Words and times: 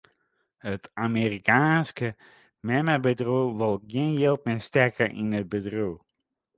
It 0.71 0.81
Amerikaanske 1.07 2.09
memmebedriuw 2.67 3.49
wol 3.59 3.75
gjin 3.91 4.11
jild 4.21 4.41
mear 4.45 4.61
stekke 4.67 5.05
yn 5.21 5.35
it 5.39 5.45
bedriuw. 5.51 5.95